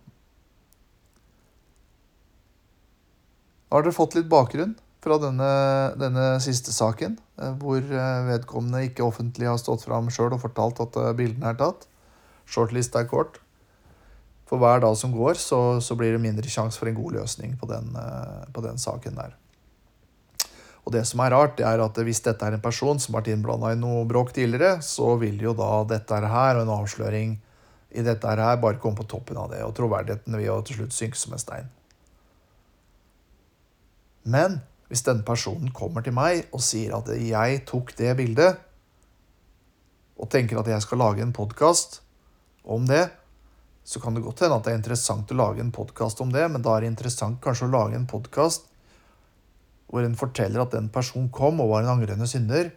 [3.71, 4.75] Har dere fått litt bakgrunn?
[5.05, 5.49] fra denne,
[6.01, 10.81] denne, siste saken, eh, hvor eh, vedkommende ikke offentlig har stått fram sjøl og fortalt
[10.85, 11.85] at eh, bildene er tatt.
[12.47, 13.41] Shortlist er kort.
[14.49, 17.57] For hver dag som går, så, så blir det mindre sjanse for en god løsning
[17.61, 17.95] på den,
[18.53, 19.33] på den, saken der.
[20.85, 23.23] Og det som er rart, det er at hvis dette er en person som har
[23.23, 27.39] vært innblanda i noe bråk tidligere, så vil jo da dette her og en avsløring
[27.95, 29.63] i dette her bare komme på toppen av det.
[29.65, 31.73] Og troverdigheten vil jo til slutt synke som en stein.
[34.29, 34.61] Men
[34.93, 38.61] hvis denne personen kommer til meg og sier at jeg tok det bildet,
[40.21, 42.03] og tenker at jeg skal lage en podkast
[42.65, 43.09] om det,
[43.85, 46.47] så kan det godt hende at det er interessant å lage en podkast om det,
[46.49, 48.71] men da er det interessant kanskje å lage en podkast
[49.93, 52.73] hvor en forteller at den personen kom og var en angrende synder,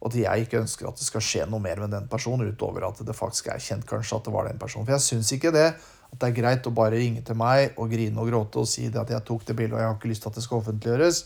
[0.00, 2.86] og at jeg ikke ønsker at det skal skje noe mer med den personen, utover
[2.88, 4.86] at det faktisk er kjent kanskje at det var den personen.
[4.88, 7.92] For jeg syns ikke det at det er greit å bare ringe til meg og
[7.92, 10.10] grine og gråte og si det at jeg tok det bildet og jeg har ikke
[10.10, 11.20] lyst til at det skal offentliggjøres.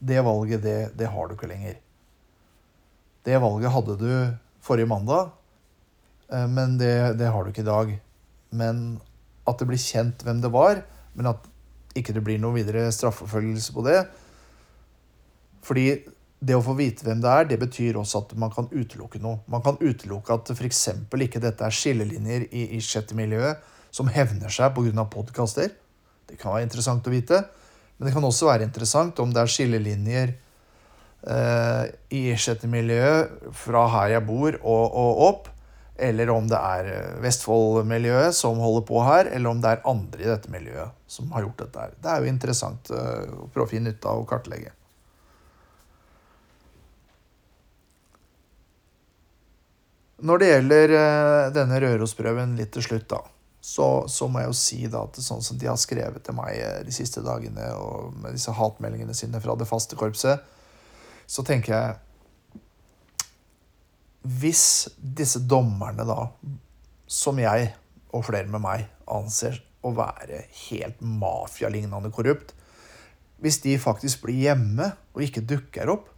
[0.00, 1.76] Det valget, det, det har du ikke lenger.
[3.28, 4.10] Det valget hadde du
[4.64, 5.36] forrige mandag,
[6.30, 7.92] men det, det, har du ikke i dag.
[8.54, 8.84] Men
[9.48, 10.82] at det blir kjent hvem det var,
[11.18, 11.46] men at
[11.98, 13.98] ikke det blir noe videre straffeforfølgelse på det.
[15.66, 15.86] Fordi
[16.40, 19.42] det å få vite hvem det er, det betyr også at man kan utelukke noe.
[19.50, 20.86] Man kan utelukke at f.eks.
[21.26, 25.04] ikke dette er skillelinjer i, i chat-miljøet som hevner seg pga.
[25.10, 25.74] podkaster.
[26.30, 27.42] Det kan være interessant å vite.
[27.98, 30.32] Men det kan også være interessant om det er skillelinjer
[31.28, 31.84] eh,
[32.16, 32.22] i
[32.72, 35.50] miljø, fra her jeg bor og, og, opp,
[36.00, 40.24] eller om det er eh, Vestfold-miljøet som holder på her, eller om det er andre
[40.24, 41.96] i dette miljøet som har gjort dette her.
[42.00, 44.72] Det er jo interessant eh, å prøve å finne ut av og kartlegge.
[50.24, 53.22] Når det gjelder eh, denne Rørosprøven litt til slutt, da
[53.60, 56.86] så, så, må jeg jo si da at sånn som de har skrevet til meg
[56.86, 60.40] de siste dagene, og med disse hatmeldingene sine fra det faste korpset,
[61.28, 61.98] så tenker jeg
[64.20, 64.64] Hvis
[65.00, 66.28] disse dommerne, da,
[67.10, 67.70] som jeg
[68.12, 72.52] og flere med meg anser å være helt mafialignende korrupt
[73.40, 76.10] Hvis de faktisk blir hjemme og ikke dukker opp,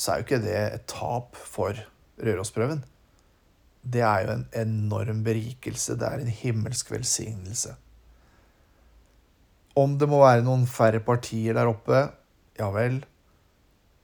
[0.00, 1.76] så er jo ikke det et tap for
[2.20, 2.80] Rørosprøven
[3.82, 5.96] det er jo en enorm berikelse.
[5.96, 7.74] Det er en himmelsk velsignelse.
[9.76, 12.08] Om det må være noen færre partier der oppe,
[12.58, 13.00] ja vel.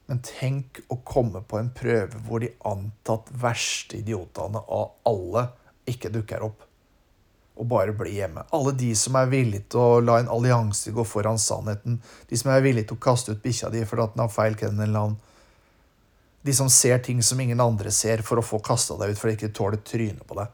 [0.06, 5.48] Men tenk å komme på en prøve hvor de antatt verste idiotene av alle
[5.90, 6.62] ikke dukker opp.
[7.56, 8.44] Og bare blir hjemme.
[8.54, 11.98] Alle de som er villige til å la en allianse gå foran sannheten.
[12.28, 15.16] De som er villige til å kaste ut bikkja di fordi den har feil annen,
[16.42, 19.34] De som ser ting som ingen andre ser, for å få kasta deg ut fordi
[19.34, 20.46] de ikke tåler trynet på deg.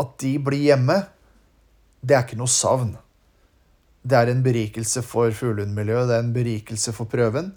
[0.00, 1.02] At de blir hjemme,
[2.00, 2.96] det er ikke noe savn.
[4.06, 7.52] Det er en berikelse for fuglehundmiljøet, det er en berikelse for prøven.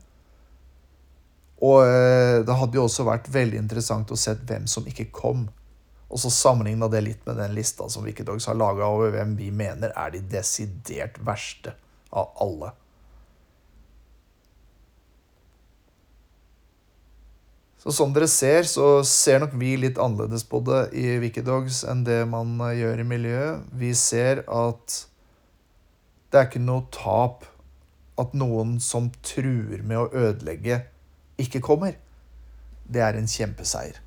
[1.59, 5.47] Og eh, det hadde jo også vært veldig interessant å se hvem som ikke kom.
[6.09, 9.51] Og så sammenligna det litt med den lista som Wikidogs har laga over hvem vi
[9.53, 11.75] mener er de desidert verste
[12.09, 12.71] av alle.
[17.79, 22.01] Så som dere ser, så ser nok vi litt annerledes på det i Wikidogs enn
[22.07, 23.69] det man eh, gjør i miljøet.
[23.71, 24.97] Vi ser at
[26.29, 27.47] det er ikke noe tap
[28.19, 30.81] at noen som truer med å ødelegge,
[31.41, 31.97] ikke kommer,
[32.89, 33.99] det er en kjempeseier.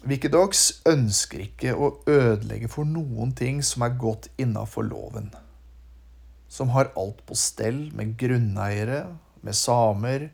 [0.00, 5.28] Wikidogs ønsker ikke å ødelegge for noen ting som er godt innafor loven.
[6.48, 9.02] Som har alt på stell med grunneiere,
[9.44, 10.30] med samer,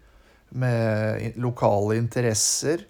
[0.54, 2.86] med lokale interesser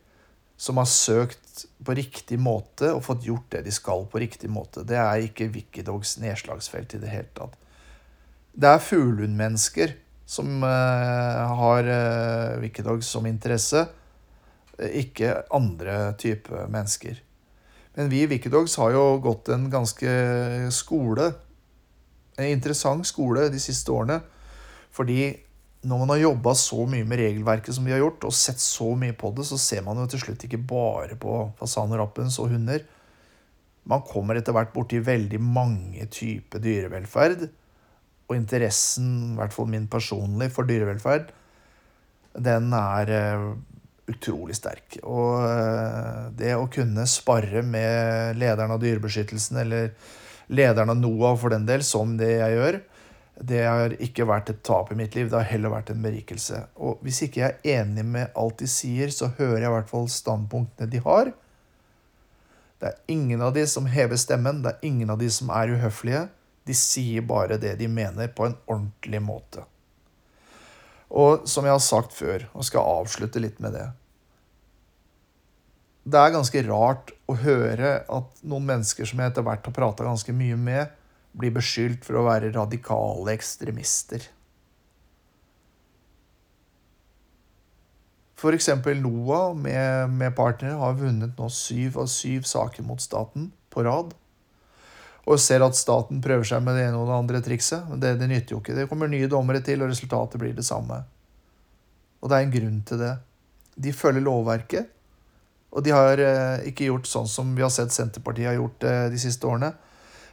[0.57, 4.85] som har søkt på riktig måte og fått gjort det de skal på riktig måte.
[4.89, 7.57] Det er ikke Wikidogs nedslagsfelt i det hele tatt.
[8.57, 9.93] Det er fuglehundmennesker
[10.27, 13.85] som uh, har uh, Wikidogs som interesse,
[14.77, 17.21] ikke andre type mennesker.
[17.97, 20.09] Men vi i Wikidogs har jo gått en ganske
[20.75, 21.31] skole,
[22.37, 24.19] en interessant skole de siste årene.
[24.93, 25.31] Fordi
[25.87, 28.91] når man har jobba så mye med regelverket som vi har gjort, og sett så
[28.99, 32.51] mye på det, så ser man jo til slutt ikke bare på fasaner, rappens og
[32.53, 32.85] hunder.
[33.87, 37.47] Man kommer etter hvert borti veldig mange typer dyrevelferd.
[38.27, 41.31] Og interessen, i hvert fall min personlig, for dyrevelferd,
[42.37, 43.53] den er uh,
[44.11, 44.99] utrolig sterk.
[45.05, 49.95] Og uh, det å kunne spare med lederen av Dyrebeskyttelsen, eller
[50.53, 52.81] lederen av NOAH for den del, som det jeg gjør,
[53.37, 56.63] det har ikke vært et tap i mitt liv, det har heller vært en berikelse.
[56.81, 59.91] Og hvis ikke jeg er enig med alt de sier, så hører jeg i hvert
[59.91, 61.33] fall standpunktene de har.
[62.81, 65.75] Det er ingen av de som hever stemmen, det er ingen av de som er
[65.77, 66.27] uhøflige.
[66.67, 69.63] De sier bare det de mener, på en ordentlig måte.
[71.07, 73.85] Og som jeg har sagt før, og skal avslutte litt med det
[76.03, 80.07] Det er ganske rart å høre at noen mennesker som jeg etter hvert har prata
[80.07, 80.91] ganske mye med,
[81.37, 84.23] blir beskyldt for å være radikale ekstremister.
[88.37, 88.69] F.eks.
[89.01, 94.13] NOAH med, med partnere har vunnet nå syv av syv saker mot staten på rad.
[95.27, 97.89] Og ser at staten prøver seg med det ene og det andre trikset.
[97.91, 98.77] Men det, det nytter jo ikke.
[98.79, 101.01] Det kommer nye dommere til, og resultatet blir det samme.
[102.23, 103.17] Og det er en grunn til det.
[103.77, 104.93] De følger lovverket.
[105.77, 109.09] Og de har eh, ikke gjort sånn som vi har sett Senterpartiet har gjort eh,
[109.13, 109.75] de siste årene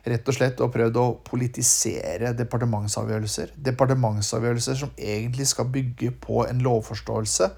[0.03, 3.53] rett og slett og prøvd å politisere departementsavgjørelser.
[3.69, 7.49] Departementsavgjørelser som egentlig skal bygge på en lovforståelse,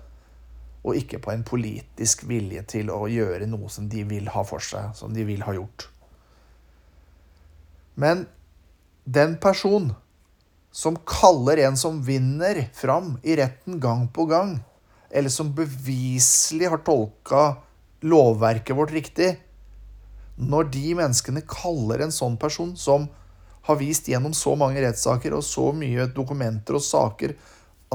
[0.86, 4.62] og ikke på en politisk vilje til å gjøre noe som de vil ha for
[4.62, 5.88] seg, som de vil ha gjort.
[7.96, 8.26] Men
[9.04, 9.94] den person
[10.76, 14.58] som kaller en som vinner, fram i retten gang på gang,
[15.10, 17.56] eller som beviselig har tolka
[18.04, 19.30] lovverket vårt riktig,
[20.36, 23.08] når de menneskene kaller en sånn person som
[23.66, 27.38] har vist gjennom så mange rettssaker og så mye dokumenter og saker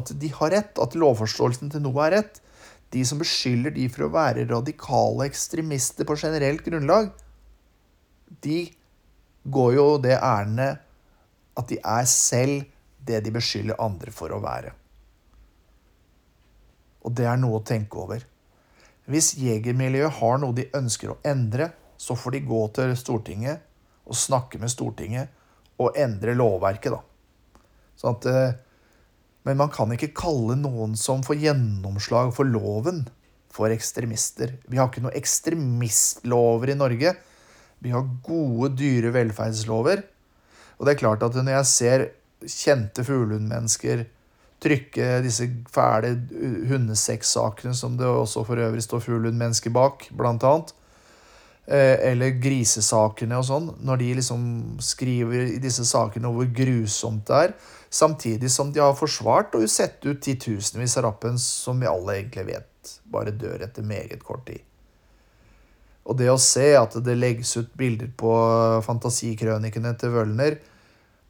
[0.01, 2.40] at de har rett, at lovforståelsen til noe er rett,
[2.90, 7.12] de som beskylder de for å være radikale ekstremister på generelt grunnlag,
[8.42, 8.70] de
[9.45, 10.80] går jo det ærendet
[11.59, 12.64] at de er selv
[13.07, 14.74] det de beskylder andre for å være.
[17.01, 18.24] Og det er noe å tenke over.
[19.11, 21.70] Hvis jegermiljøet har noe de ønsker å endre,
[22.01, 23.64] så får de gå til Stortinget
[24.11, 25.32] og snakke med Stortinget
[25.80, 27.01] og endre lovverket, da.
[27.97, 28.59] Sånn at, eh,
[29.49, 33.07] men man kan ikke kalle noen som får gjennomslag for loven,
[33.51, 34.59] for ekstremister.
[34.68, 37.16] Vi har ikke noen ekstremistlover i Norge.
[37.81, 40.03] Vi har gode dyrevelferdslover.
[40.78, 42.07] Og det er klart at når jeg ser
[42.41, 44.07] kjente fuglehundmennesker
[44.61, 46.14] trykke disse fæle
[46.68, 50.74] hundesexsakene, som det også for øvrig står fuglehundmennesker bak, blant annet,
[51.70, 54.41] Eh, eller grisesakene og sånn, når de liksom
[54.83, 57.53] skriver i disse sakene hvor grusomt det er,
[57.95, 62.49] samtidig som de har forsvart og sett ut titusenvis av rappens som vi alle egentlig
[62.49, 64.64] vet bare dør etter meget kort tid.
[66.11, 68.34] Og det å se at det legges ut bilder på
[68.82, 70.56] fantasikrønikene til Wølner,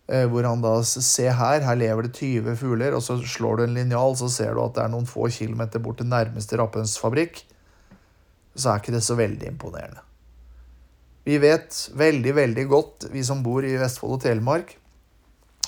[0.08, 3.64] eh, hvor han da Se her, her lever det 20 fugler, og så slår du
[3.66, 7.42] en linjal, så ser du at det er noen få kilometer bort til nærmeste rappensfabrikk.
[8.56, 10.00] Så er ikke det så veldig imponerende.
[11.28, 14.72] Vi vet veldig, veldig godt, vi som bor i Vestfold og Telemark,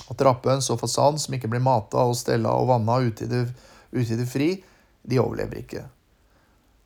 [0.09, 3.45] at rappøns og fasan som ikke blir mata og stella og vanna ute i, det,
[3.93, 4.55] ute i det fri,
[5.05, 5.85] de overlever ikke.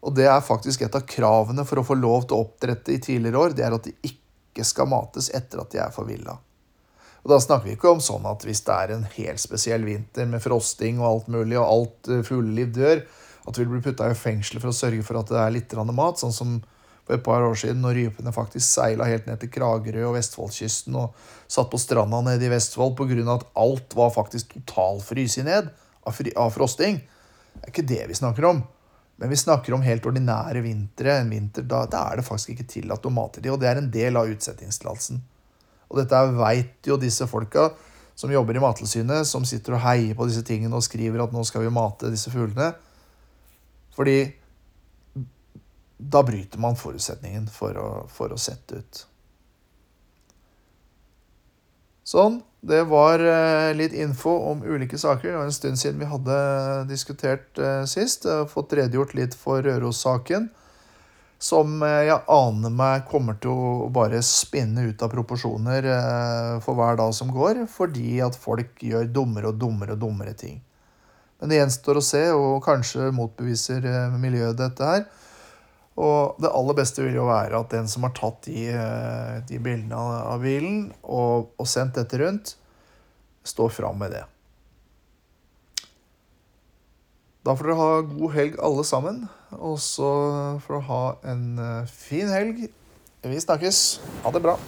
[0.07, 3.01] Og det er faktisk et av kravene for å få lov til å oppdrette i
[3.03, 6.37] tidligere år, det er at de ikke skal mates etter at de er forvilla.
[7.25, 10.29] Og da snakker vi ikke om sånn at hvis det er en helt spesiell vinter
[10.31, 13.03] med frosting og alt mulig, og alt eh, fugleliv dør,
[13.47, 16.23] at vi blir putta i fengsel for å sørge for at det er litt mat,
[16.23, 16.55] sånn som
[17.07, 20.95] for et par år siden når rypene faktisk seila helt ned til Kragerø og Vestfoldkysten
[20.99, 21.15] og
[21.47, 23.23] satt på stranda nede i Vestfold pga.
[23.33, 25.69] at alt var faktisk totalfryst ned
[26.03, 26.99] av, frosting.
[26.99, 28.63] Det er ikke det vi snakker om.
[29.17, 31.17] Men vi snakker om helt ordinære vintre.
[31.17, 33.81] En vinter, da, da er det faktisk ikke tillatt å mate de, og det er
[33.81, 35.21] en del av utsettingstillatelsen.
[35.87, 37.71] Og dette veit jo disse folka
[38.17, 41.43] som jobber i Mattilsynet, som sitter og heier på disse tingene og skriver at nå
[41.47, 42.71] skal vi mate disse fuglene.
[43.97, 44.17] Fordi
[45.97, 49.03] da bryter man forutsetningen for å, for å sette ut.
[52.07, 52.39] Sånn.
[52.63, 55.29] Det var eh, litt info om ulike saker.
[55.29, 56.37] Det var en stund siden vi hadde
[56.87, 58.25] diskutert eh, sist.
[58.25, 60.47] Jeg har fått redegjort litt for Røros-saken.
[61.43, 65.89] Som eh, jeg aner meg kommer til å bare spinne ut av proporsjoner
[66.63, 67.65] for hver dag som går.
[67.75, 70.61] Fordi at folk gjør dummere og dummere og dummere ting.
[71.37, 73.83] Men det gjenstår å se, og kanskje motbeviser
[74.17, 75.03] miljøet dette her.
[75.97, 79.57] Og det aller beste vil jo være at den som har tatt de, eh, de
[79.57, 82.53] bildene av bilen og, og, sendt dette rundt,
[83.47, 84.23] står fram med det.
[87.47, 89.21] Da får dere ha god helg alle sammen.
[89.57, 90.09] Og så
[90.65, 92.67] får dere ha en eh, fin helg.
[93.27, 93.85] Vi snakkes.
[94.25, 94.59] Ha det bra.